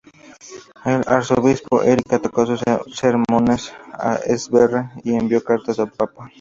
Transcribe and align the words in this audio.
El 0.83 1.03
arzobispo 1.07 1.83
Erik 1.83 2.11
atacó 2.11 2.41
en 2.41 2.47
sus 2.47 2.63
sermones 2.97 3.71
a 3.93 4.17
Sverre 4.35 4.89
y 5.03 5.13
envió 5.13 5.43
cartas 5.43 5.77
al 5.77 5.91
papa. 5.91 6.27